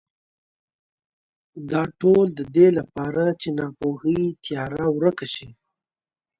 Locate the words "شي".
5.33-5.49